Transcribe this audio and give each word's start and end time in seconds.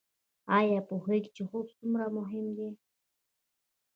ایا 0.57 0.79
پوهیږئ 0.87 1.29
چې 1.35 1.41
خوب 1.49 1.67
څومره 1.77 2.05
مهم 2.17 2.45
دی؟ 2.57 2.69